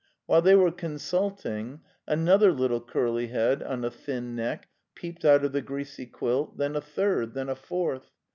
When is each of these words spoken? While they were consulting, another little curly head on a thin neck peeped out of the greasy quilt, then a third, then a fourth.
While 0.25 0.41
they 0.41 0.55
were 0.55 0.71
consulting, 0.71 1.81
another 2.07 2.51
little 2.51 2.81
curly 2.81 3.27
head 3.27 3.61
on 3.61 3.83
a 3.85 3.91
thin 3.91 4.35
neck 4.35 4.67
peeped 4.95 5.23
out 5.23 5.45
of 5.45 5.51
the 5.51 5.61
greasy 5.61 6.07
quilt, 6.07 6.57
then 6.57 6.75
a 6.75 6.81
third, 6.81 7.35
then 7.35 7.49
a 7.49 7.55
fourth. 7.55 8.09